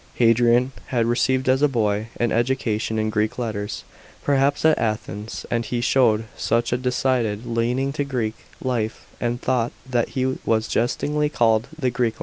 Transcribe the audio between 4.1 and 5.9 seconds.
perhaps at Athens, and he